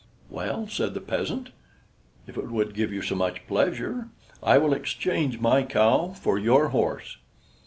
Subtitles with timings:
[0.31, 1.51] "Well," said the peasant,
[2.25, 4.07] "if it would give you so much pleasure,
[4.41, 7.17] I will exchange my cow for your horse."